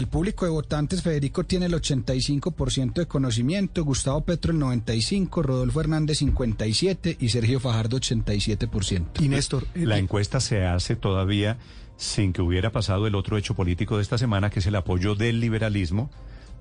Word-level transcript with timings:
El 0.00 0.08
público 0.08 0.46
de 0.46 0.50
votantes, 0.50 1.02
Federico 1.02 1.44
tiene 1.44 1.66
el 1.66 1.74
85% 1.74 2.94
de 2.94 3.06
conocimiento, 3.06 3.84
Gustavo 3.84 4.22
Petro 4.22 4.50
el 4.50 4.58
95%, 4.58 5.42
Rodolfo 5.42 5.78
Hernández 5.82 6.22
57% 6.22 7.18
y 7.20 7.28
Sergio 7.28 7.60
Fajardo 7.60 7.98
87%. 7.98 9.20
Y 9.20 9.28
Néstor, 9.28 9.66
La 9.74 9.98
encuesta 9.98 10.40
se 10.40 10.64
hace 10.64 10.96
todavía 10.96 11.58
sin 11.98 12.32
que 12.32 12.40
hubiera 12.40 12.72
pasado 12.72 13.06
el 13.06 13.14
otro 13.14 13.36
hecho 13.36 13.54
político 13.54 13.96
de 13.96 14.02
esta 14.02 14.16
semana, 14.16 14.48
que 14.48 14.60
es 14.60 14.66
el 14.66 14.76
apoyo 14.76 15.14
del 15.16 15.38
liberalismo 15.38 16.10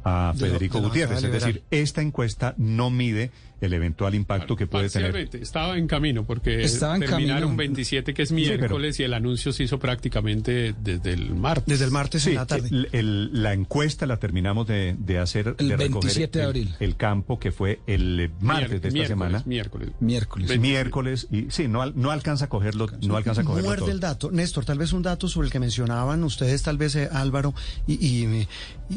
a 0.03 0.33
Federico 0.37 0.79
de 0.79 0.87
Gutiérrez. 0.87 1.23
Es 1.23 1.31
decir, 1.31 1.63
esta 1.71 2.01
encuesta 2.01 2.55
no 2.57 2.89
mide 2.89 3.31
el 3.61 3.73
eventual 3.73 4.15
impacto 4.15 4.55
que 4.55 4.67
puede 4.67 4.89
tener. 4.89 5.15
Estaba 5.33 5.77
en 5.77 5.87
camino 5.87 6.25
porque 6.25 6.63
Estaba 6.63 6.95
en 6.95 7.01
terminaron 7.01 7.41
camino. 7.41 7.57
27 7.57 8.13
que 8.13 8.21
es 8.23 8.29
pero- 8.29 8.35
miércoles 8.57 8.99
y 8.99 9.03
el 9.03 9.13
anuncio 9.13 9.51
se 9.53 9.63
hizo 9.63 9.79
prácticamente 9.79 10.73
desde 10.81 11.13
el 11.13 11.35
martes. 11.35 11.65
desde 11.67 11.85
el 11.85 11.91
martes 11.91 12.23
Sí, 12.23 12.29
en 12.31 12.35
la 12.35 12.45
tarde. 12.45 12.69
el- 12.71 12.89
el- 12.91 13.43
la 13.43 13.53
encuesta 13.53 14.05
la 14.05 14.17
terminamos 14.17 14.67
de, 14.67 14.95
de 14.97 15.19
hacer 15.19 15.55
El 15.57 15.69
de 15.69 15.77
recoger 15.77 15.91
27 16.13 16.39
de 16.39 16.43
el- 16.43 16.47
abril. 16.49 16.75
El, 16.79 16.95
campo 16.95 17.39
que 17.39 17.51
fue 17.51 17.79
el 17.87 18.31
martes 18.41 18.69
de 18.69 18.75
esta 18.75 18.87
miércoles, 18.89 19.07
semana. 19.07 19.43
Miércoles. 19.45 19.89
Miércoles. 19.99 20.59
Miércoles 20.59 21.27
y 21.31 21.47
sí, 21.49 21.67
no, 21.67 21.85
no 21.91 22.11
alcanza 22.11 22.45
a 22.45 22.49
cogerlo, 22.49 22.87
no 23.01 23.15
alcanza 23.17 23.41
a 23.41 23.43
cogerlo 23.43 23.67
Muerde 23.69 23.81
todo. 23.83 23.91
el 23.91 23.99
dato. 23.99 24.31
Néstor, 24.31 24.65
tal 24.65 24.77
vez 24.77 24.93
un 24.93 25.01
dato 25.03 25.27
sobre 25.27 25.47
el 25.47 25.51
que 25.51 25.59
mencionaban 25.59 26.23
ustedes, 26.23 26.63
tal 26.63 26.77
vez 26.77 26.95
eh, 26.95 27.09
Álvaro 27.11 27.53
y, 27.87 27.93
y- 28.05 28.47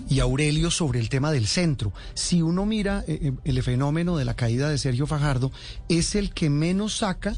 y 0.08 0.20
Aurelio 0.20 0.70
sobre 0.70 1.00
el 1.00 1.08
tema 1.08 1.30
del 1.32 1.46
centro. 1.46 1.92
Si 2.14 2.42
uno 2.42 2.64
mira 2.66 3.04
eh, 3.06 3.18
eh, 3.22 3.32
el 3.44 3.62
fenómeno 3.62 4.16
de 4.16 4.24
la 4.24 4.34
caída 4.34 4.51
de 4.56 4.78
Sergio 4.78 5.06
Fajardo, 5.06 5.52
es 5.88 6.14
el 6.14 6.32
que 6.32 6.50
menos 6.50 6.98
saca 6.98 7.34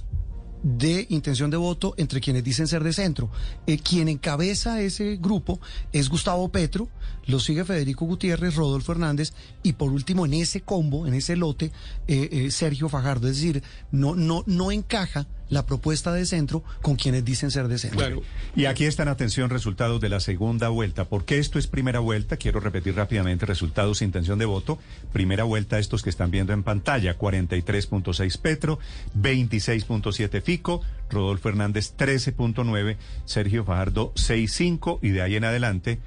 de 0.65 1.07
intención 1.11 1.51
de 1.51 1.59
voto 1.59 1.95
entre 1.99 2.23
quienes 2.23 2.43
dicen 2.43 2.67
ser 2.67 2.83
de 2.83 2.95
centro. 2.95 3.31
Eh, 3.67 3.79
quien 3.79 4.09
encabeza 4.09 4.81
ese 4.81 5.17
grupo 5.17 5.61
es 5.93 6.09
Gustavo 6.09 6.49
Petro, 6.49 6.89
lo 7.27 7.39
sigue 7.39 7.65
Federico 7.65 8.07
Gutiérrez, 8.07 8.57
Rodolfo 8.57 8.93
Hernández 8.93 9.35
y 9.63 9.75
por 9.75 9.93
último 9.93 10.25
en 10.25 10.35
ese 10.35 10.63
combo, 10.63 11.07
en 11.07 11.15
ese 11.15 11.37
lote, 11.37 11.71
eh, 12.09 12.29
eh, 12.33 12.51
Sergio 12.51 12.89
Fajardo. 12.89 13.29
Es 13.29 13.37
decir, 13.37 13.63
no, 13.93 14.17
no, 14.17 14.43
no 14.47 14.73
encaja 14.73 15.27
la 15.49 15.67
propuesta 15.67 16.13
de 16.13 16.27
centro 16.27 16.65
con 16.83 16.97
quienes 16.97 17.25
dicen 17.25 17.51
ser 17.51 17.69
de 17.69 17.79
centro. 17.79 18.23
Y 18.57 18.67
aquí 18.67 18.85
están, 18.85 19.09
atención, 19.09 19.51
resultados 19.51 20.01
de 20.01 20.09
la 20.09 20.21
segunda 20.21 20.69
vuelta. 20.69 21.05
Porque 21.05 21.39
esto 21.39 21.59
es 21.59 21.67
primera 21.67 22.01
vuelta, 22.01 22.37
quiero 22.37 22.61
repetir 22.61 22.95
rápidamente 22.97 23.47
resultados, 23.47 24.03
intención 24.03 24.39
de 24.39 24.45
voto. 24.45 24.79
Primera 25.13 25.45
vuelta, 25.45 25.79
estos 25.79 26.03
que 26.03 26.11
están 26.11 26.31
viendo 26.31 26.53
en 26.53 26.63
pantalla, 26.63 27.19
43.6 27.19 28.39
Petro, 28.41 28.79
26.7 29.21 30.43
Fico, 30.43 30.83
Rodolfo 31.11 31.49
Hernández 31.49 31.95
13.9, 31.97 32.97
Sergio 33.25 33.65
Fajardo 33.65 34.13
6.5 34.15 34.99
y 35.03 35.11
de 35.11 35.23
ahí 35.23 35.37
en 35.37 35.45
adelante 35.45 36.01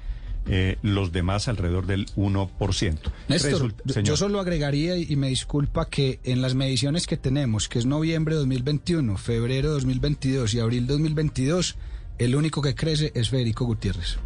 eh, 0.48 0.78
los 0.82 1.12
demás 1.12 1.46
alrededor 1.48 1.86
del 1.86 2.06
1%. 2.16 3.10
Néstor, 3.28 3.50
Resulta- 3.52 3.82
yo- 3.84 3.94
señor. 3.94 4.08
yo 4.08 4.16
solo 4.16 4.40
agregaría 4.40 4.96
y 4.96 5.06
y 5.08 5.16
me 5.16 5.28
disculpa 5.28 5.88
que 5.88 6.20
en 6.24 6.42
las 6.42 6.54
mediciones 6.54 7.06
que 7.06 7.16
tenemos, 7.16 7.68
que 7.68 7.78
es 7.78 7.86
noviembre 7.86 8.34
de 8.34 8.40
2021, 8.40 9.16
febrero 9.16 9.68
de 9.68 9.74
2022 9.74 10.54
y 10.54 10.60
abril 10.60 10.86
de 10.86 10.92
2022, 10.94 11.76
el 12.18 12.34
único 12.36 12.60
que 12.62 12.74
crece 12.74 13.12
es 13.14 13.30
Federico 13.30 13.64
Gutiérrez. 13.64 14.18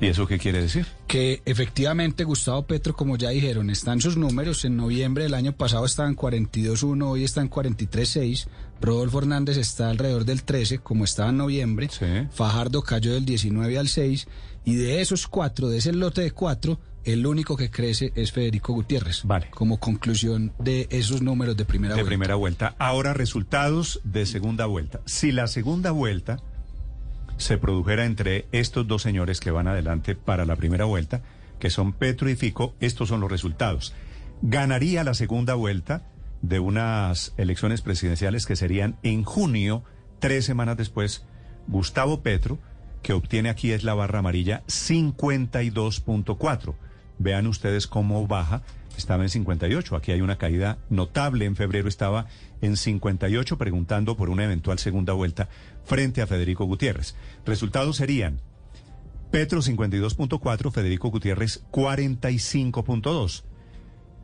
¿Y 0.00 0.06
eso 0.06 0.26
qué 0.26 0.38
quiere 0.38 0.60
decir? 0.60 0.86
que 1.06 1.40
efectivamente 1.46 2.24
Gustavo 2.24 2.66
Petro, 2.66 2.94
como 2.94 3.16
ya 3.16 3.30
dijeron, 3.30 3.70
están 3.70 4.00
sus 4.00 4.16
números. 4.16 4.64
En 4.64 4.76
noviembre 4.76 5.24
del 5.24 5.34
año 5.34 5.52
pasado 5.52 5.86
estaban 5.86 6.14
42.1, 6.14 7.08
hoy 7.08 7.24
están 7.24 7.48
43.6. 7.48 8.48
Rodolfo 8.80 9.20
Hernández 9.20 9.56
está 9.56 9.88
alrededor 9.88 10.26
del 10.26 10.42
13, 10.42 10.78
como 10.78 11.04
estaba 11.04 11.30
en 11.30 11.38
noviembre. 11.38 11.88
Sí. 11.90 12.04
Fajardo 12.32 12.82
cayó 12.82 13.14
del 13.14 13.24
19 13.24 13.78
al 13.78 13.88
6. 13.88 14.28
Y 14.66 14.74
de 14.74 15.00
esos 15.00 15.26
cuatro, 15.28 15.68
de 15.68 15.78
ese 15.78 15.92
lote 15.92 16.22
de 16.22 16.32
cuatro, 16.32 16.80
el 17.04 17.24
único 17.26 17.56
que 17.56 17.70
crece 17.70 18.12
es 18.16 18.32
Federico 18.32 18.72
Gutiérrez. 18.72 19.22
Vale. 19.24 19.48
Como 19.50 19.78
conclusión 19.78 20.52
de 20.58 20.88
esos 20.90 21.22
números 21.22 21.56
de 21.56 21.64
primera 21.64 21.94
de 21.94 22.02
vuelta. 22.02 22.08
primera 22.08 22.34
vuelta. 22.34 22.74
Ahora 22.78 23.14
resultados 23.14 24.00
de 24.02 24.26
segunda 24.26 24.66
vuelta. 24.66 25.00
Si 25.06 25.30
la 25.30 25.46
segunda 25.46 25.92
vuelta 25.92 26.42
se 27.36 27.58
produjera 27.58 28.04
entre 28.04 28.46
estos 28.52 28.86
dos 28.86 29.02
señores 29.02 29.40
que 29.40 29.50
van 29.50 29.68
adelante 29.68 30.14
para 30.14 30.46
la 30.46 30.56
primera 30.56 30.84
vuelta, 30.84 31.22
que 31.58 31.70
son 31.70 31.92
Petro 31.92 32.28
y 32.28 32.36
Fico, 32.36 32.74
estos 32.80 33.08
son 33.08 33.20
los 33.20 33.30
resultados. 33.30 33.94
Ganaría 34.42 35.04
la 35.04 35.14
segunda 35.14 35.54
vuelta 35.54 36.02
de 36.42 36.60
unas 36.60 37.32
elecciones 37.36 37.82
presidenciales 37.82 38.46
que 38.46 38.56
serían 38.56 38.96
en 39.02 39.24
junio, 39.24 39.82
tres 40.18 40.44
semanas 40.44 40.76
después, 40.76 41.24
Gustavo 41.66 42.22
Petro, 42.22 42.58
que 43.02 43.12
obtiene 43.12 43.48
aquí 43.48 43.72
es 43.72 43.84
la 43.84 43.94
barra 43.94 44.20
amarilla 44.20 44.62
52.4. 44.66 46.74
Vean 47.18 47.46
ustedes 47.46 47.86
cómo 47.86 48.26
baja, 48.26 48.62
estaba 48.98 49.22
en 49.22 49.28
58, 49.30 49.96
aquí 49.96 50.12
hay 50.12 50.20
una 50.20 50.36
caída 50.38 50.78
notable, 50.90 51.44
en 51.44 51.56
febrero 51.56 51.88
estaba 51.88 52.26
en 52.60 52.76
58 52.76 53.58
preguntando 53.58 54.16
por 54.16 54.28
una 54.30 54.44
eventual 54.44 54.78
segunda 54.78 55.12
vuelta 55.12 55.48
frente 55.84 56.22
a 56.22 56.26
Federico 56.26 56.64
Gutiérrez. 56.64 57.14
Resultados 57.44 57.96
serían 57.96 58.40
Petro 59.30 59.60
52.4, 59.60 60.72
Federico 60.72 61.10
Gutiérrez 61.10 61.62
45.2. 61.72 63.42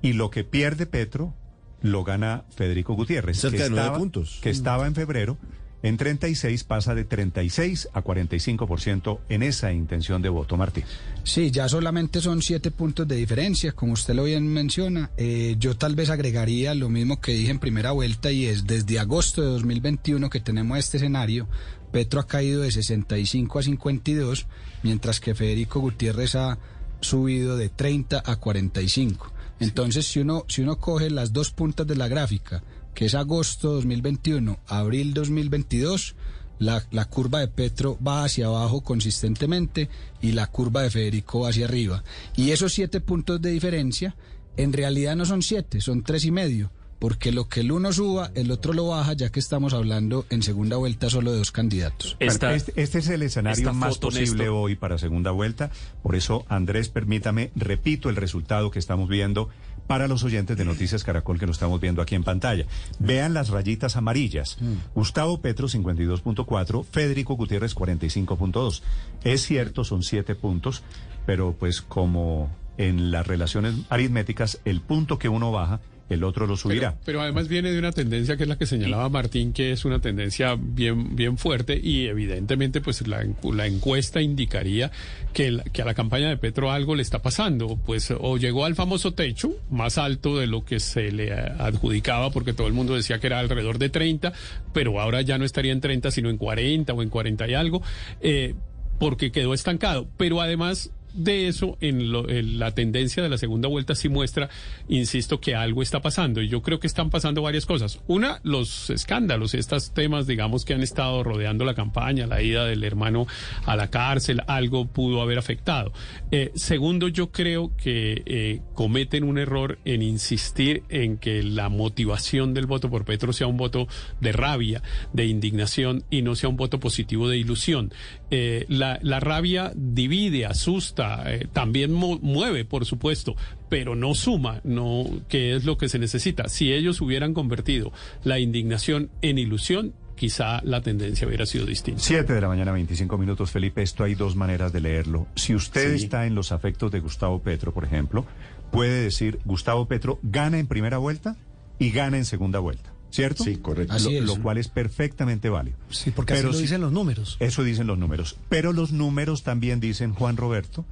Y 0.00 0.14
lo 0.14 0.30
que 0.30 0.44
pierde 0.44 0.86
Petro 0.86 1.34
lo 1.80 2.04
gana 2.04 2.44
Federico 2.54 2.94
Gutiérrez. 2.94 3.38
Cerca 3.40 3.56
que 3.58 3.62
de 3.64 3.68
estaba- 3.70 3.98
puntos. 3.98 4.38
Que 4.42 4.50
estaba 4.50 4.86
en 4.86 4.94
febrero 4.94 5.38
en 5.82 5.96
36, 5.96 6.64
pasa 6.64 6.94
de 6.94 7.04
36 7.04 7.88
a 7.92 8.04
45% 8.04 9.18
en 9.28 9.42
esa 9.42 9.72
intención 9.72 10.22
de 10.22 10.28
voto, 10.28 10.56
Martín. 10.56 10.84
Sí, 11.24 11.50
ya 11.50 11.68
solamente 11.68 12.20
son 12.20 12.40
siete 12.42 12.70
puntos 12.70 13.08
de 13.08 13.16
diferencia, 13.16 13.72
como 13.72 13.94
usted 13.94 14.14
lo 14.14 14.24
bien 14.24 14.46
menciona. 14.46 15.10
Eh, 15.16 15.56
yo 15.58 15.76
tal 15.76 15.94
vez 15.94 16.10
agregaría 16.10 16.74
lo 16.74 16.88
mismo 16.88 17.20
que 17.20 17.32
dije 17.32 17.50
en 17.50 17.58
primera 17.58 17.90
vuelta 17.90 18.30
y 18.30 18.46
es 18.46 18.66
desde 18.66 18.98
agosto 18.98 19.42
de 19.42 19.48
2021 19.48 20.30
que 20.30 20.40
tenemos 20.40 20.78
este 20.78 20.98
escenario. 20.98 21.48
Petro 21.90 22.20
ha 22.20 22.26
caído 22.26 22.62
de 22.62 22.70
65 22.70 23.58
a 23.58 23.62
52, 23.62 24.46
mientras 24.82 25.20
que 25.20 25.34
Federico 25.34 25.80
Gutiérrez 25.80 26.36
ha 26.36 26.58
subido 27.00 27.56
de 27.56 27.68
30 27.68 28.22
a 28.24 28.36
45. 28.36 29.32
Entonces, 29.60 30.06
si 30.06 30.20
uno, 30.20 30.44
si 30.48 30.62
uno 30.62 30.78
coge 30.78 31.10
las 31.10 31.32
dos 31.32 31.50
puntas 31.50 31.86
de 31.86 31.96
la 31.96 32.08
gráfica, 32.08 32.62
que 32.94 33.06
es 33.06 33.14
agosto 33.14 33.72
2021, 33.74 34.60
abril 34.66 35.14
2022, 35.14 36.14
la, 36.58 36.84
la 36.90 37.06
curva 37.06 37.40
de 37.40 37.48
Petro 37.48 37.98
va 38.06 38.24
hacia 38.24 38.46
abajo 38.46 38.82
consistentemente 38.82 39.88
y 40.20 40.32
la 40.32 40.46
curva 40.46 40.82
de 40.82 40.90
Federico 40.90 41.40
va 41.40 41.50
hacia 41.50 41.66
arriba. 41.66 42.04
Y 42.36 42.50
esos 42.50 42.72
siete 42.72 43.00
puntos 43.00 43.40
de 43.40 43.50
diferencia, 43.50 44.14
en 44.56 44.72
realidad 44.72 45.16
no 45.16 45.24
son 45.24 45.42
siete, 45.42 45.80
son 45.80 46.02
tres 46.02 46.24
y 46.24 46.30
medio, 46.30 46.70
porque 47.02 47.32
lo 47.32 47.48
que 47.48 47.60
el 47.60 47.72
uno 47.72 47.92
suba, 47.92 48.30
el 48.36 48.52
otro 48.52 48.72
lo 48.72 48.86
baja, 48.86 49.12
ya 49.14 49.28
que 49.30 49.40
estamos 49.40 49.74
hablando 49.74 50.24
en 50.30 50.40
segunda 50.44 50.76
vuelta 50.76 51.10
solo 51.10 51.32
de 51.32 51.38
dos 51.38 51.50
candidatos. 51.50 52.16
Esta- 52.20 52.54
este, 52.54 52.80
este 52.80 53.00
es 53.00 53.08
el 53.08 53.22
escenario 53.22 53.74
más 53.74 53.98
posible 53.98 54.48
hoy 54.48 54.76
para 54.76 54.98
segunda 54.98 55.32
vuelta. 55.32 55.72
Por 56.04 56.14
eso, 56.14 56.44
Andrés, 56.48 56.90
permítame, 56.90 57.50
repito 57.56 58.08
el 58.08 58.14
resultado 58.14 58.70
que 58.70 58.78
estamos 58.78 59.08
viendo 59.08 59.48
para 59.88 60.06
los 60.06 60.22
oyentes 60.22 60.56
de 60.56 60.64
Noticias 60.64 61.02
Caracol 61.02 61.40
que 61.40 61.46
lo 61.46 61.50
estamos 61.50 61.80
viendo 61.80 62.02
aquí 62.02 62.14
en 62.14 62.22
pantalla. 62.22 62.66
Vean 63.00 63.34
las 63.34 63.48
rayitas 63.48 63.96
amarillas. 63.96 64.58
Gustavo 64.94 65.40
Petro, 65.40 65.66
52.4, 65.66 66.84
Federico 66.84 67.34
Gutiérrez, 67.34 67.74
45.2. 67.74 68.80
Es 69.24 69.44
cierto, 69.44 69.82
son 69.82 70.04
siete 70.04 70.36
puntos, 70.36 70.84
pero 71.26 71.52
pues 71.58 71.82
como 71.82 72.48
en 72.78 73.10
las 73.10 73.26
relaciones 73.26 73.74
aritméticas, 73.90 74.60
el 74.64 74.80
punto 74.80 75.18
que 75.18 75.28
uno 75.28 75.50
baja, 75.50 75.80
el 76.08 76.24
otro 76.24 76.46
lo 76.46 76.56
subirá. 76.56 76.96
Pero, 77.04 77.20
además 77.22 77.48
viene 77.48 77.70
de 77.70 77.78
una 77.78 77.92
tendencia 77.92 78.36
que 78.36 78.44
es 78.44 78.48
la 78.48 78.56
que 78.56 78.66
señalaba 78.66 79.08
Martín, 79.08 79.52
que 79.52 79.72
es 79.72 79.84
una 79.84 80.00
tendencia 80.00 80.56
bien, 80.58 81.16
bien 81.16 81.38
fuerte 81.38 81.78
y 81.82 82.06
evidentemente 82.06 82.80
pues 82.80 83.06
la, 83.06 83.26
la 83.52 83.66
encuesta 83.66 84.20
indicaría 84.20 84.90
que, 85.32 85.60
que 85.72 85.82
a 85.82 85.84
la 85.84 85.94
campaña 85.94 86.28
de 86.28 86.36
Petro 86.36 86.70
algo 86.70 86.94
le 86.94 87.02
está 87.02 87.22
pasando, 87.22 87.78
pues 87.84 88.12
o 88.16 88.36
llegó 88.36 88.64
al 88.64 88.74
famoso 88.74 89.12
techo 89.12 89.52
más 89.70 89.98
alto 89.98 90.38
de 90.38 90.46
lo 90.46 90.64
que 90.64 90.80
se 90.80 91.10
le 91.12 91.32
adjudicaba 91.32 92.30
porque 92.30 92.52
todo 92.52 92.66
el 92.66 92.72
mundo 92.72 92.94
decía 92.94 93.18
que 93.18 93.28
era 93.28 93.38
alrededor 93.38 93.78
de 93.78 93.88
30, 93.88 94.32
pero 94.72 95.00
ahora 95.00 95.22
ya 95.22 95.38
no 95.38 95.44
estaría 95.44 95.72
en 95.72 95.80
30 95.80 96.10
sino 96.10 96.30
en 96.30 96.36
40 96.36 96.92
o 96.92 97.02
en 97.02 97.08
40 97.08 97.48
y 97.48 97.54
algo, 97.54 97.82
eh, 98.20 98.54
porque 98.98 99.32
quedó 99.32 99.54
estancado, 99.54 100.06
pero 100.16 100.40
además 100.40 100.90
de 101.14 101.48
eso, 101.48 101.76
en, 101.80 102.10
lo- 102.12 102.26
la 102.26 102.74
tendencia 102.74 103.22
de 103.22 103.28
la 103.28 103.38
segunda 103.38 103.68
vuelta 103.68 103.94
sí 103.94 104.08
muestra, 104.08 104.48
insisto, 104.88 105.40
que 105.40 105.54
algo 105.54 105.82
está 105.82 106.00
pasando. 106.00 106.40
Y 106.42 106.48
yo 106.48 106.62
creo 106.62 106.80
que 106.80 106.86
están 106.86 107.10
pasando 107.10 107.42
varias 107.42 107.66
cosas. 107.66 108.00
Una, 108.06 108.40
los 108.42 108.90
escándalos, 108.90 109.54
estos 109.54 109.92
temas, 109.94 110.26
digamos, 110.26 110.64
que 110.64 110.74
han 110.74 110.82
estado 110.82 111.22
rodeando 111.22 111.64
la 111.64 111.74
campaña, 111.74 112.26
la 112.26 112.42
ida 112.42 112.64
del 112.64 112.84
hermano 112.84 113.26
a 113.66 113.76
la 113.76 113.88
cárcel, 113.90 114.42
algo 114.46 114.86
pudo 114.86 115.20
haber 115.22 115.38
afectado. 115.38 115.92
Eh, 116.30 116.50
segundo, 116.54 117.08
yo 117.08 117.30
creo 117.30 117.76
que 117.76 118.22
eh, 118.26 118.60
cometen 118.74 119.24
un 119.24 119.38
error 119.38 119.78
en 119.84 120.02
insistir 120.02 120.82
en 120.88 121.18
que 121.18 121.42
la 121.42 121.68
motivación 121.68 122.54
del 122.54 122.66
voto 122.66 122.90
por 122.90 123.04
Petro 123.04 123.32
sea 123.32 123.46
un 123.46 123.56
voto 123.56 123.86
de 124.20 124.32
rabia, 124.32 124.82
de 125.12 125.26
indignación 125.26 126.04
y 126.10 126.22
no 126.22 126.34
sea 126.34 126.48
un 126.48 126.56
voto 126.56 126.80
positivo 126.80 127.28
de 127.28 127.38
ilusión. 127.38 127.92
Eh, 128.30 128.64
la, 128.68 128.98
la 129.02 129.20
rabia 129.20 129.72
divide, 129.74 130.46
asusta, 130.46 131.01
eh, 131.26 131.46
también 131.52 131.92
mueve, 131.92 132.64
por 132.64 132.84
supuesto, 132.84 133.36
pero 133.68 133.94
no 133.94 134.14
suma, 134.14 134.60
no, 134.64 135.06
que 135.28 135.54
es 135.54 135.64
lo 135.64 135.78
que 135.78 135.88
se 135.88 135.98
necesita. 135.98 136.48
Si 136.48 136.72
ellos 136.72 137.00
hubieran 137.00 137.34
convertido 137.34 137.92
la 138.24 138.38
indignación 138.38 139.10
en 139.22 139.38
ilusión, 139.38 139.94
quizá 140.14 140.60
la 140.62 140.80
tendencia 140.82 141.26
hubiera 141.26 141.46
sido 141.46 141.66
distinta. 141.66 142.00
Siete 142.00 142.32
de 142.32 142.40
la 142.40 142.48
mañana, 142.48 142.72
25 142.72 143.18
minutos, 143.18 143.50
Felipe. 143.50 143.82
Esto 143.82 144.04
hay 144.04 144.14
dos 144.14 144.36
maneras 144.36 144.72
de 144.72 144.80
leerlo. 144.80 145.26
Si 145.34 145.54
usted 145.54 145.94
está 145.94 146.26
en 146.26 146.34
los 146.34 146.52
afectos 146.52 146.92
de 146.92 147.00
Gustavo 147.00 147.40
Petro, 147.40 147.72
por 147.72 147.84
ejemplo, 147.84 148.24
puede 148.70 149.02
decir 149.02 149.38
Gustavo 149.44 149.86
Petro 149.86 150.18
gana 150.22 150.58
en 150.58 150.66
primera 150.66 150.98
vuelta 150.98 151.36
y 151.78 151.90
gana 151.90 152.18
en 152.18 152.24
segunda 152.24 152.58
vuelta. 152.58 152.91
¿Cierto? 153.12 153.44
Sí, 153.44 153.56
correcto. 153.56 153.94
Lo, 154.22 154.40
cual 154.40 154.56
es 154.56 154.68
perfectamente 154.68 155.50
válido. 155.50 155.76
Sí, 155.90 156.10
porque 156.10 156.32
Pero 156.32 156.48
así 156.48 156.56
lo 156.56 156.62
dicen 156.62 156.80
los 156.80 156.92
números. 156.92 157.36
Eso 157.40 157.62
dicen 157.62 157.86
los 157.86 157.98
números. 157.98 158.38
Pero 158.48 158.72
los 158.72 158.90
números 158.90 159.42
también 159.42 159.80
dicen, 159.80 160.14
Juan 160.14 160.38
Roberto, 160.38 160.86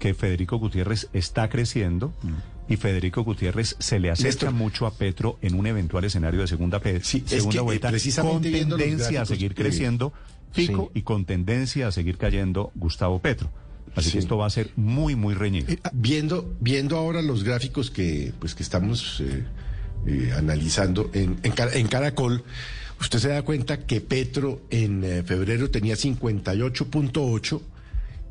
que 0.00 0.12
Federico 0.12 0.58
Gutiérrez 0.58 1.08
está 1.12 1.48
creciendo 1.48 2.12
y 2.68 2.76
Federico 2.76 3.22
Gutiérrez 3.22 3.76
se 3.78 4.00
le 4.00 4.10
acerca 4.10 4.50
mucho 4.50 4.86
a 4.86 4.94
Petro 4.94 5.38
en 5.40 5.54
un 5.54 5.68
eventual 5.68 6.04
escenario 6.04 6.40
de 6.40 6.48
segunda, 6.48 6.80
segunda 7.02 7.58
eh, 7.58 7.60
vuelta 7.60 7.92
con 8.20 8.42
tendencia 8.42 9.22
a 9.22 9.26
seguir 9.26 9.54
creciendo 9.54 10.12
Fico 10.52 10.90
y 10.94 11.02
con 11.02 11.24
tendencia 11.24 11.86
a 11.86 11.92
seguir 11.92 12.18
cayendo 12.18 12.72
Gustavo 12.74 13.20
Petro. 13.20 13.50
Así 13.94 14.10
que 14.10 14.18
esto 14.18 14.36
va 14.36 14.46
a 14.46 14.50
ser 14.50 14.70
muy, 14.74 15.14
muy 15.16 15.34
reñido. 15.34 15.70
Eh, 15.70 15.78
viendo, 15.92 16.54
viendo 16.60 16.96
ahora 16.96 17.22
los 17.22 17.44
gráficos 17.44 17.90
que, 17.90 18.32
pues, 18.38 18.54
que 18.54 18.62
estamos 18.62 19.20
eh, 19.20 19.44
analizando 20.36 21.10
en, 21.14 21.38
en, 21.42 21.86
Caracol, 21.88 22.42
usted 23.00 23.18
se 23.18 23.28
da 23.28 23.42
cuenta 23.42 23.86
que 23.86 24.00
Petro 24.00 24.62
en 24.70 25.24
febrero 25.24 25.70
tenía 25.70 25.94
58.8 25.94 27.60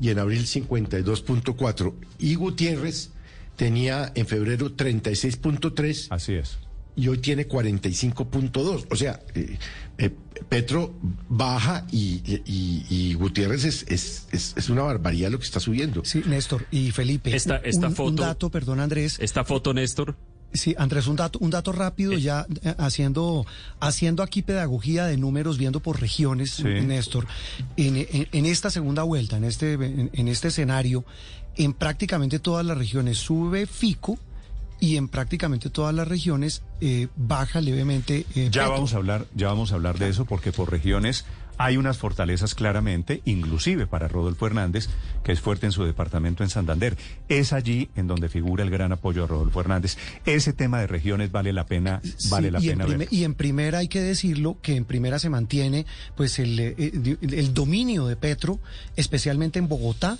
y 0.01 0.09
en 0.09 0.19
abril 0.19 0.45
52.4. 0.45 1.93
Y 2.17 2.35
Gutiérrez 2.35 3.11
tenía 3.55 4.11
en 4.15 4.25
febrero 4.25 4.75
36.3. 4.75 6.07
Así 6.09 6.33
es. 6.33 6.57
Y 6.95 7.07
hoy 7.07 7.19
tiene 7.19 7.47
45.2. 7.47 8.87
O 8.89 8.95
sea, 8.95 9.21
eh, 9.35 9.57
eh, 9.97 10.09
Petro 10.49 10.93
baja 11.29 11.85
y, 11.91 13.13
Gutiérrez 13.13 13.63
es, 13.63 13.85
es, 13.87 14.55
es, 14.55 14.69
una 14.69 14.81
barbaridad 14.81 15.29
lo 15.29 15.37
que 15.37 15.45
está 15.45 15.59
subiendo. 15.59 16.03
Sí, 16.03 16.23
Néstor 16.25 16.65
y 16.71 16.91
Felipe. 16.91 17.33
Esta, 17.35 17.57
esta 17.57 17.91
foto. 17.91 18.09
Un 18.09 18.15
dato, 18.15 18.49
perdón, 18.49 18.79
Andrés. 18.79 19.17
Esta 19.19 19.45
foto, 19.45 19.73
Néstor, 19.73 20.17
Sí, 20.53 20.75
Andrés, 20.77 21.07
un 21.07 21.15
dato, 21.15 21.39
un 21.39 21.49
dato 21.49 21.71
rápido, 21.71 22.13
ya 22.13 22.45
eh, 22.63 22.75
haciendo, 22.77 23.45
haciendo 23.79 24.21
aquí 24.21 24.41
pedagogía 24.41 25.05
de 25.05 25.17
números, 25.17 25.57
viendo 25.57 25.79
por 25.79 26.01
regiones, 26.01 26.63
Néstor, 26.63 27.25
en, 27.77 28.45
esta 28.45 28.69
segunda 28.69 29.03
vuelta, 29.03 29.37
en 29.37 29.45
este, 29.45 29.73
en, 29.73 30.27
este 30.27 30.49
escenario, 30.49 31.05
en 31.55 31.73
prácticamente 31.73 32.39
todas 32.39 32.65
las 32.65 32.77
regiones 32.77 33.17
sube 33.17 33.65
Fico 33.65 34.19
y 34.81 34.97
en 34.97 35.07
prácticamente 35.07 35.69
todas 35.69 35.95
las 35.95 36.07
regiones 36.07 36.63
eh, 36.81 37.07
baja 37.15 37.61
levemente. 37.61 38.25
Eh, 38.35 38.49
ya 38.51 38.67
vamos 38.67 38.93
a 38.93 38.97
hablar, 38.97 39.27
ya 39.35 39.47
vamos 39.47 39.71
a 39.71 39.75
hablar 39.75 39.97
de 39.99 40.09
eso, 40.09 40.25
porque 40.25 40.51
por 40.51 40.71
regiones 40.71 41.23
hay 41.59 41.77
unas 41.77 41.99
fortalezas 41.99 42.55
claramente, 42.55 43.21
inclusive 43.25 43.85
para 43.85 44.07
Rodolfo 44.07 44.47
Hernández, 44.47 44.89
que 45.23 45.31
es 45.31 45.39
fuerte 45.39 45.67
en 45.67 45.71
su 45.71 45.83
departamento 45.83 46.43
en 46.43 46.49
Santander. 46.49 46.97
Es 47.29 47.53
allí 47.53 47.89
en 47.95 48.07
donde 48.07 48.27
figura 48.27 48.63
el 48.63 48.71
gran 48.71 48.91
apoyo 48.91 49.23
a 49.23 49.27
Rodolfo 49.27 49.61
Hernández. 49.61 49.99
Ese 50.25 50.51
tema 50.51 50.79
de 50.79 50.87
regiones 50.87 51.31
vale 51.31 51.53
la 51.53 51.67
pena, 51.67 52.01
vale 52.31 52.49
la 52.49 52.59
pena 52.59 52.87
ver. 52.87 53.07
Y 53.11 53.23
en 53.23 53.35
primera 53.35 53.77
hay 53.77 53.87
que 53.87 54.01
decirlo 54.01 54.57
que 54.63 54.75
en 54.75 54.85
primera 54.85 55.19
se 55.19 55.29
mantiene 55.29 55.85
pues 56.17 56.39
el, 56.39 56.59
eh, 56.59 56.73
el, 57.21 57.53
dominio 57.53 58.07
de 58.07 58.15
Petro, 58.15 58.59
especialmente 58.95 59.59
en 59.59 59.67
Bogotá 59.67 60.17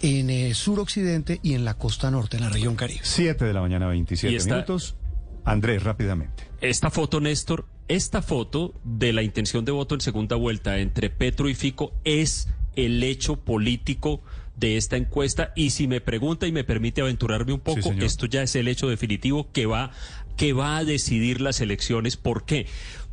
en 0.00 0.30
el 0.30 0.54
suroccidente 0.54 1.40
y 1.42 1.54
en 1.54 1.64
la 1.64 1.74
costa 1.74 2.10
norte, 2.10 2.36
en 2.36 2.44
la 2.44 2.50
región 2.50 2.76
Caribe. 2.76 3.00
Siete 3.02 3.44
de 3.44 3.52
la 3.52 3.60
mañana, 3.60 3.86
27 3.88 4.44
minutos. 4.44 4.96
Andrés, 5.44 5.82
rápidamente. 5.82 6.44
Esta 6.60 6.90
foto, 6.90 7.20
Néstor, 7.20 7.66
esta 7.88 8.22
foto 8.22 8.74
de 8.84 9.12
la 9.12 9.22
intención 9.22 9.64
de 9.64 9.72
voto 9.72 9.94
en 9.94 10.00
segunda 10.00 10.36
vuelta 10.36 10.78
entre 10.78 11.10
Petro 11.10 11.48
y 11.48 11.54
Fico 11.54 11.92
es 12.04 12.48
el 12.76 13.02
hecho 13.02 13.36
político 13.40 14.22
de 14.56 14.76
esta 14.76 14.96
encuesta 14.96 15.52
y 15.56 15.70
si 15.70 15.88
me 15.88 16.00
pregunta 16.00 16.46
y 16.46 16.52
me 16.52 16.64
permite 16.64 17.00
aventurarme 17.00 17.54
un 17.54 17.60
poco, 17.60 17.92
esto 17.92 18.26
ya 18.26 18.42
es 18.42 18.54
el 18.56 18.68
hecho 18.68 18.88
definitivo 18.88 19.50
que 19.52 19.66
va 19.66 19.90
que 20.36 20.52
va 20.52 20.78
a 20.78 20.84
decidir 20.84 21.40
las 21.40 21.60
elecciones. 21.60 22.16
¿Por 22.16 22.44
qué? 22.44 22.66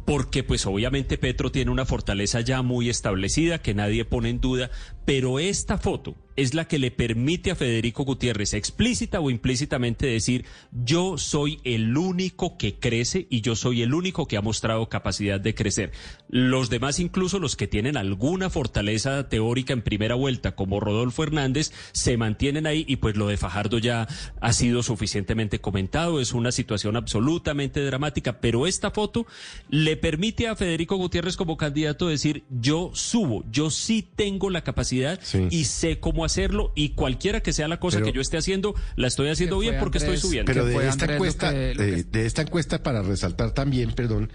porque 0.05 0.41
pues 0.41 0.65
obviamente 0.65 1.17
Petro 1.17 1.51
tiene 1.51 1.69
una 1.69 1.85
fortaleza 1.85 2.39
ya 2.39 2.61
muy 2.61 2.89
establecida 2.89 3.61
que 3.61 3.73
nadie 3.73 4.05
pone 4.05 4.29
en 4.29 4.39
duda, 4.39 4.71
pero 5.03 5.37
esta 5.37 5.77
foto 5.77 6.15
es 6.37 6.53
la 6.53 6.67
que 6.67 6.77
le 6.77 6.91
permite 6.91 7.51
a 7.51 7.55
Federico 7.55 8.05
Gutiérrez 8.05 8.53
explícita 8.53 9.19
o 9.19 9.31
implícitamente 9.31 10.05
decir 10.05 10.45
yo 10.71 11.17
soy 11.17 11.59
el 11.63 11.97
único 11.97 12.57
que 12.57 12.75
crece 12.75 13.25
y 13.29 13.41
yo 13.41 13.55
soy 13.55 13.81
el 13.81 13.93
único 13.93 14.27
que 14.27 14.37
ha 14.37 14.41
mostrado 14.41 14.87
capacidad 14.87 15.39
de 15.39 15.55
crecer. 15.55 15.91
Los 16.29 16.69
demás, 16.69 16.99
incluso 16.99 17.39
los 17.39 17.55
que 17.55 17.67
tienen 17.67 17.97
alguna 17.97 18.51
fortaleza 18.51 19.27
teórica 19.29 19.73
en 19.73 19.81
primera 19.81 20.13
vuelta, 20.13 20.55
como 20.55 20.79
Rodolfo 20.79 21.23
Hernández, 21.23 21.71
se 21.91 22.17
mantienen 22.17 22.67
ahí 22.67 22.85
y 22.87 22.97
pues 22.97 23.17
lo 23.17 23.27
de 23.27 23.37
Fajardo 23.37 23.79
ya 23.79 24.07
ha 24.39 24.53
sido 24.53 24.83
suficientemente 24.83 25.59
comentado, 25.59 26.21
es 26.21 26.33
una 26.33 26.51
situación 26.51 26.95
absolutamente 26.97 27.83
dramática, 27.83 28.39
pero 28.39 28.67
esta 28.67 28.91
foto 28.91 29.25
le 29.69 29.97
permite 29.97 30.47
a 30.47 30.55
Federico 30.55 30.97
Gutiérrez 30.97 31.35
como 31.35 31.57
candidato 31.57 32.07
decir 32.07 32.43
yo 32.51 32.91
subo, 32.93 33.43
yo 33.51 33.71
sí 33.71 34.07
tengo 34.15 34.51
la 34.51 34.63
capacidad 34.63 35.19
y 35.49 35.63
sé 35.63 35.99
cómo 35.99 36.26
hacerlo 36.27 36.71
y 36.75 36.89
cualquiera 36.89 37.41
que 37.41 37.53
sea 37.53 37.67
la 37.67 37.79
cosa 37.79 38.01
que 38.01 38.11
yo 38.11 38.21
esté 38.21 38.37
haciendo, 38.37 38.75
la 38.95 39.07
estoy 39.07 39.29
haciendo 39.29 39.59
bien 39.59 39.77
porque 39.79 39.97
estoy 39.97 40.17
subiendo. 40.17 40.51
Pero 40.51 40.65
de 40.65 40.87
esta 40.87 41.05
encuesta, 41.13 41.51
de, 41.51 42.05
esta 42.13 42.43
encuesta 42.43 42.83
para 42.83 43.01
resaltar 43.01 43.51
también, 43.51 43.93
perdón, 43.93 44.31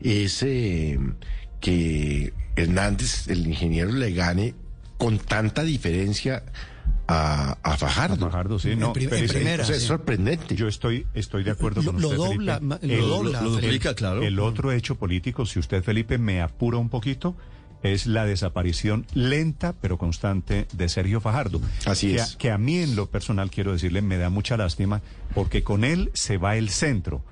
es 0.00 0.42
eh, 0.42 0.98
que 1.60 2.32
Hernández, 2.56 3.28
el 3.28 3.46
ingeniero, 3.46 3.92
le 3.92 4.12
gane 4.12 4.54
con 4.98 5.18
tanta 5.18 5.62
diferencia 5.62 6.44
a, 7.08 7.58
a 7.62 7.76
Fajardo. 7.76 8.26
Fajardo, 8.26 8.58
sí, 8.58 8.76
no, 8.76 8.92
es, 8.94 9.82
sorprendente. 9.82 10.54
Yo 10.54 10.68
estoy, 10.68 11.06
estoy 11.14 11.44
de 11.44 11.50
acuerdo 11.50 11.82
con 11.84 11.96
usted, 11.96 12.16
dobla, 12.16 12.58
Felipe. 12.58 12.96
Lo, 12.98 13.06
dobla, 13.06 13.42
lo, 13.42 13.50
duplica, 13.50 13.94
claro. 13.94 14.22
El 14.22 14.38
otro 14.38 14.72
hecho 14.72 14.96
político, 14.96 15.46
si 15.46 15.58
usted, 15.58 15.82
Felipe, 15.82 16.18
me 16.18 16.40
apura 16.40 16.78
un 16.78 16.88
poquito, 16.88 17.36
es 17.82 18.06
la 18.06 18.24
desaparición 18.24 19.06
lenta 19.14 19.74
pero 19.80 19.98
constante 19.98 20.66
de 20.72 20.88
Sergio 20.88 21.20
Fajardo. 21.20 21.60
Así 21.86 22.14
es. 22.16 22.36
que 22.36 22.50
a 22.50 22.58
mí 22.58 22.78
en 22.78 22.96
lo 22.96 23.10
personal 23.10 23.50
quiero 23.50 23.72
decirle 23.72 24.02
me 24.02 24.18
da 24.18 24.30
mucha 24.30 24.56
lástima 24.56 25.02
porque 25.34 25.62
con 25.62 25.84
él 25.84 26.10
se 26.14 26.38
va 26.38 26.56
el 26.56 26.68
centro. 26.70 27.24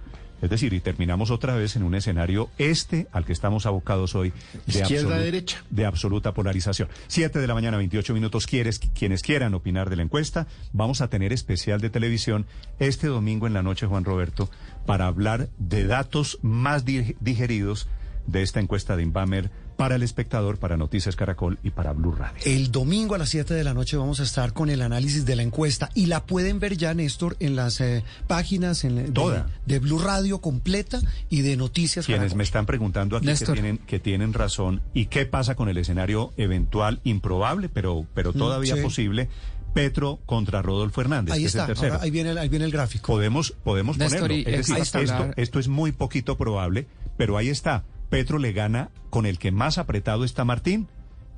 Es 0.43 0.49
decir, 0.49 0.73
y 0.73 0.81
terminamos 0.81 1.31
otra 1.31 1.55
vez 1.55 1.77
en 1.77 1.83
un 1.83 1.95
escenario 1.95 2.49
este 2.57 3.09
al 3.13 3.27
que 3.27 3.33
estamos 3.33 3.67
abocados 3.67 4.15
hoy 4.15 4.33
de, 4.67 4.81
Izquierda, 4.81 5.19
derecha. 5.19 5.63
de 5.69 5.85
absoluta 5.85 6.33
polarización. 6.33 6.89
Siete 7.09 7.41
de 7.41 7.47
la 7.47 7.55
mañana, 7.55 7.77
28 7.77 8.15
minutos. 8.15 8.47
Quieres, 8.47 8.79
quienes 8.79 9.23
quieran 9.23 9.53
opinar 9.55 9.91
de 9.91 9.97
la 9.97 10.03
encuesta, 10.03 10.47
vamos 10.73 11.03
a 11.03 11.09
tener 11.09 11.33
especial 11.35 11.81
de 11.81 11.91
televisión 11.91 12.47
este 12.79 13.09
domingo 13.09 13.47
en 13.47 13.53
la 13.53 13.63
noche, 13.63 13.87
Juan 13.87 14.05
Roberto, 14.05 14.51
para 14.87 15.07
hablar 15.07 15.51
de 15.59 15.87
datos 15.87 16.39
más 16.41 16.85
digeridos 16.87 17.89
de 18.27 18.43
esta 18.43 18.61
encuesta 18.61 18.97
de 18.97 19.03
Inbamer 19.03 19.51
para 19.81 19.95
el 19.95 20.03
espectador, 20.03 20.59
para 20.59 20.77
Noticias 20.77 21.17
Caracol 21.17 21.59
y 21.63 21.71
para 21.71 21.95
Blue 21.95 22.13
Radio. 22.13 22.39
El 22.45 22.71
domingo 22.71 23.15
a 23.15 23.19
las 23.19 23.31
7 23.31 23.55
de 23.55 23.65
la 23.65 23.73
noche 23.73 23.97
vamos 23.97 24.21
a 24.21 24.25
estar 24.25 24.53
con 24.53 24.69
el 24.69 24.83
análisis 24.83 25.25
de 25.25 25.37
la 25.37 25.43
encuesta 25.43 25.89
y 25.95 26.05
la 26.05 26.27
pueden 26.27 26.61
ver 26.61 26.77
ya, 26.77 26.93
Néstor, 26.93 27.35
en 27.41 27.57
las 27.57 27.81
eh, 27.81 28.05
páginas 28.27 28.85
en, 28.85 29.15
de, 29.15 29.43
de, 29.65 29.79
Blue 29.79 29.99
Radio 29.99 30.43
completa 30.43 31.01
y 31.31 31.41
de 31.41 31.57
Noticias 31.57 32.05
Quienes 32.05 32.35
me 32.35 32.43
están 32.43 32.67
preguntando 32.67 33.17
aquí 33.17 33.29
que 33.29 33.47
tienen, 33.47 33.79
que 33.79 33.99
tienen 33.99 34.35
razón 34.35 34.83
y 34.93 35.07
qué 35.07 35.25
pasa 35.25 35.55
con 35.55 35.71
el 35.71 35.79
escenario 35.79 36.35
eventual, 36.37 37.01
improbable, 37.05 37.71
pero, 37.71 38.05
pero 38.13 38.33
mm, 38.35 38.39
todavía 38.39 38.83
posible. 38.83 39.31
Petro 39.73 40.19
contra 40.27 40.61
Rodolfo 40.61 41.01
Hernández. 41.01 41.33
Ahí 41.33 41.47
está, 41.47 41.69
ahí, 42.03 42.11
viene 42.11 42.33
el, 42.33 42.39
ahí 42.39 42.51
viene 42.51 42.67
el 42.67 42.71
gráfico. 42.71 43.07
Podemos, 43.07 43.53
podemos 43.65 43.97
ponerlo. 43.97 44.27
Es 44.35 44.69
decir, 44.69 44.77
esto, 44.77 45.31
esto 45.37 45.59
es 45.59 45.69
muy 45.69 45.93
poquito 45.93 46.37
probable, 46.37 46.87
pero 47.17 47.39
ahí 47.39 47.49
está. 47.49 47.85
Petro 48.11 48.39
le 48.39 48.53
gana 48.53 48.91
con 49.09 49.25
el 49.25 49.39
que 49.39 49.53
más 49.53 49.79
apretado 49.79 50.25
está 50.25 50.45
Martín, 50.45 50.89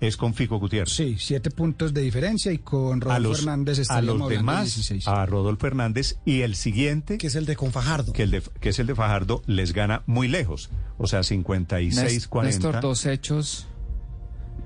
es 0.00 0.17
con 0.17 0.35
Fico 0.35 0.59
Gutiérrez. 0.59 0.93
Sí, 0.93 1.17
siete 1.19 1.50
puntos 1.50 1.95
de 1.95 2.00
diferencia 2.00 2.50
y 2.50 2.59
con 2.59 3.00
Rodolfo 3.00 3.35
Hernández 3.35 3.79
está 3.79 3.99
a 3.99 4.02
los 4.02 4.29
demás, 4.29 4.93
a 5.07 5.26
Rodolfo 5.26 5.67
Hernández 5.69 6.17
y 6.25 6.41
el 6.41 6.57
siguiente 6.57 7.19
que 7.19 7.29
es 7.29 7.37
el 7.37 7.47
de 7.47 7.57
que 8.12 8.23
el 8.25 8.31
de 8.33 8.43
que 8.61 8.71
es 8.71 8.79
el 8.81 8.88
de 8.88 8.95
Fajardo 8.97 9.43
les 9.47 9.73
gana 9.73 10.02
muy 10.07 10.26
lejos, 10.26 10.71
o 10.99 11.07
sea, 11.07 11.23
56 11.23 12.26
40. 12.26 12.57
Néstor, 12.57 12.81
dos 12.83 13.07
hechos 13.07 13.69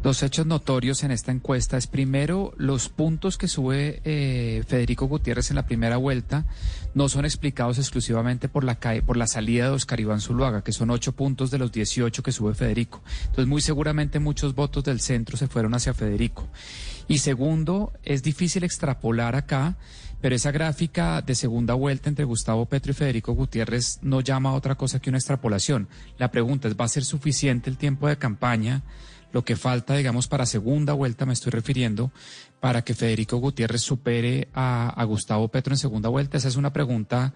Los 0.07 0.23
hechos 0.23 0.47
notorios 0.47 1.03
en 1.03 1.11
esta 1.11 1.33
encuesta 1.33 1.77
es 1.77 1.89
primero 1.89 2.55
los 2.59 2.89
puntos 2.89 3.37
que 3.37 3.49
sube 3.49 4.01
eh, 4.05 4.63
Federico 4.65 5.07
Gutiérrez 5.07 5.51
en 5.51 5.57
la 5.57 5.67
primera 5.67 5.97
vuelta 5.97 6.47
no 6.95 7.09
son 7.09 7.25
explicados 7.25 7.79
exclusivamente 7.79 8.49
por 8.49 8.63
la 8.63 8.79
por 9.05 9.17
la 9.17 9.27
salida 9.27 9.65
de 9.65 9.71
Oscar 9.71 9.99
Iván 9.99 10.21
Zuluaga, 10.21 10.63
que 10.63 10.71
son 10.71 10.91
ocho 10.91 11.11
puntos 11.11 11.51
de 11.51 11.59
los 11.59 11.73
18 11.73 12.23
que 12.23 12.31
sube 12.31 12.55
Federico. 12.55 13.03
Entonces 13.23 13.49
muy 13.49 13.61
seguramente 13.61 14.21
muchos 14.21 14.55
votos 14.55 14.85
del 14.85 15.01
centro 15.01 15.37
se 15.37 15.49
fueron 15.49 15.75
hacia 15.75 15.93
Federico. 15.93 16.47
Y 17.09 17.19
segundo, 17.19 17.93
es 18.05 18.23
difícil 18.23 18.63
extrapolar 18.63 19.35
acá 19.35 19.77
pero 20.21 20.35
esa 20.35 20.51
gráfica 20.51 21.21
de 21.21 21.35
segunda 21.35 21.75
vuelta 21.75 22.09
entre 22.09 22.25
Gustavo 22.25 22.67
Petro 22.67 22.93
y 22.93 22.95
Federico 22.95 23.33
Gutiérrez 23.33 23.99
no 24.03 24.21
llama 24.21 24.51
a 24.51 24.55
otra 24.55 24.75
cosa 24.75 24.99
que 24.99 25.11
una 25.11 25.19
extrapolación. 25.19 25.89
La 26.19 26.31
pregunta 26.31 26.69
es, 26.69 26.77
¿va 26.77 26.87
a 26.87 26.89
ser 26.89 27.05
suficiente 27.05 27.69
el 27.69 27.77
tiempo 27.77 28.09
de 28.09 28.17
campaña? 28.17 28.83
Lo 29.37 29.45
que 29.45 29.55
falta, 29.55 29.95
digamos, 29.95 30.29
para 30.29 30.47
segunda 30.47 30.95
vuelta, 30.95 31.27
me 31.27 31.35
estoy 31.35 31.51
refiriendo, 31.51 32.11
para 32.59 32.81
que 32.81 32.95
Federico 32.95 33.37
Gutiérrez 33.37 33.83
supere 33.83 34.49
a, 34.55 35.05
Gustavo 35.05 35.49
Petro 35.49 35.75
en 35.75 35.77
segunda 35.77 36.09
vuelta. 36.09 36.39
Esa 36.39 36.49
es 36.49 36.57
una 36.57 36.73
pregunta 36.73 37.35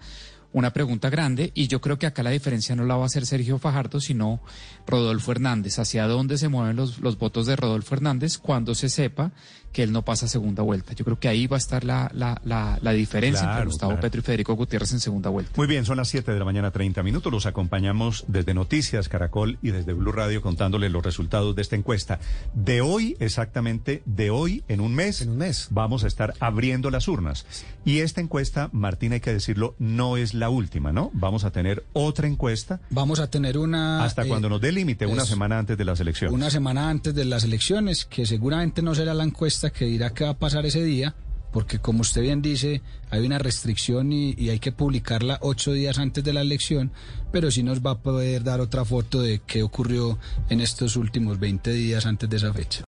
una 0.51 0.73
pregunta 0.73 1.11
grande 1.11 1.51
y 1.53 1.67
yo 1.67 1.79
creo 1.79 1.99
que 1.99 2.07
acá 2.07 2.23
la 2.23 2.31
diferencia 2.31 2.75
no 2.75 2.85
la 2.85 2.95
va 2.95 3.03
a 3.03 3.05
hacer 3.05 3.27
Sergio 3.27 3.59
Fajardo, 3.59 4.01
sino 4.01 4.41
Rodolfo 4.87 5.31
Hernández. 5.31 5.77
¿Hacia 5.77 6.07
dónde 6.07 6.39
se 6.39 6.49
mueven 6.49 6.75
los, 6.75 6.97
los 6.97 7.19
votos 7.19 7.45
de 7.45 7.55
Rodolfo 7.55 7.93
Hernández 7.93 8.39
cuando 8.39 8.73
se 8.73 8.89
sepa 8.89 9.31
que 9.71 9.83
él 9.83 9.91
no 9.91 10.03
pasa 10.03 10.27
segunda 10.27 10.63
vuelta? 10.63 10.93
Yo 10.93 11.05
creo 11.05 11.19
que 11.19 11.27
ahí 11.27 11.47
va 11.47 11.57
a 11.57 11.59
estar 11.59 11.83
la, 11.83 12.11
la, 12.13 12.39
la, 12.81 12.91
diferencia 12.91 13.49
entre 13.49 13.65
Gustavo 13.65 13.99
Petro 13.99 14.19
y 14.19 14.23
Federico 14.23 14.55
Gutiérrez 14.55 14.91
en 14.91 14.99
segunda 14.99 15.29
vuelta. 15.29 15.51
Muy 15.55 15.67
bien, 15.67 15.85
son 15.85 15.97
las 15.97 16.09
7 16.09 16.31
de 16.31 16.39
la 16.39 16.45
mañana, 16.45 16.71
30 16.71 17.03
minutos. 17.03 17.31
Los 17.31 17.45
acompañamos 17.45 18.25
desde 18.27 18.53
Noticias 18.53 19.09
Caracol 19.09 19.57
y 19.61 19.71
desde 19.71 19.93
Blue 19.93 20.11
Radio 20.11 20.41
contándole 20.41 20.89
los 20.89 21.03
resultados 21.03 21.55
de 21.55 21.61
esta 21.61 21.75
encuesta. 21.75 22.19
De 22.53 22.81
hoy, 22.81 23.15
exactamente, 23.19 24.03
de 24.05 24.29
hoy, 24.29 24.63
en 24.67 24.81
un 24.81 24.93
mes, 24.93 25.21
en 25.21 25.29
un 25.29 25.37
mes. 25.37 25.67
vamos 25.71 26.03
a 26.03 26.07
estar 26.07 26.33
abriendo 26.39 26.89
las 26.89 27.07
urnas. 27.07 27.45
Y 27.85 27.99
esta 27.99 28.21
encuesta, 28.21 28.69
Martín, 28.73 29.13
hay 29.13 29.21
que 29.21 29.33
decirlo, 29.33 29.75
no 29.79 30.17
es 30.17 30.33
la 30.33 30.49
última, 30.49 30.91
¿no? 30.91 31.09
Vamos 31.13 31.45
a 31.45 31.51
tener 31.51 31.83
otra 31.93 32.27
encuesta. 32.27 32.79
Vamos 32.89 33.19
a 33.19 33.29
tener 33.29 33.57
una... 33.57 34.03
Hasta 34.03 34.25
cuando 34.25 34.49
nos 34.49 34.61
dé 34.61 34.71
límite, 34.71 35.05
una 35.05 35.25
semana 35.25 35.57
antes 35.57 35.77
de 35.77 35.85
las 35.85 35.99
elecciones. 35.99 36.33
Una 36.33 36.49
semana 36.49 36.89
antes 36.89 37.15
de 37.15 37.25
las 37.25 37.43
elecciones, 37.43 38.05
que 38.05 38.25
seguramente 38.25 38.81
no 38.81 38.93
será 38.93 39.13
la 39.13 39.23
que 39.69 39.85
dirá 39.85 40.13
qué 40.13 40.23
va 40.23 40.31
a 40.31 40.37
pasar 40.37 40.65
ese 40.65 40.83
día, 40.83 41.13
porque 41.51 41.79
como 41.79 42.01
usted 42.01 42.21
bien 42.21 42.41
dice, 42.41 42.81
hay 43.09 43.25
una 43.25 43.37
restricción 43.37 44.11
y, 44.11 44.33
y, 44.37 44.49
hay 44.49 44.59
que 44.59 44.71
publicarla 44.71 45.37
ocho 45.41 45.73
días 45.73 45.99
antes 45.99 46.23
de 46.23 46.33
la 46.33 46.41
elección, 46.41 46.91
pero 47.31 47.51
sí 47.51 47.61
nos 47.61 47.81
va 47.81 47.91
a 47.91 47.99
poder 47.99 48.43
dar 48.43 48.61
otra 48.61 48.85
foto 48.85 49.21
de 49.21 49.41
qué 49.45 49.61
ocurrió 49.61 50.17
en 50.49 50.61
estos 50.61 50.95
últimos 50.95 51.39
20 51.39 51.71
días 51.73 52.05
antes 52.05 52.29
de 52.29 52.37
esa 52.37 52.53
fecha. 52.53 52.79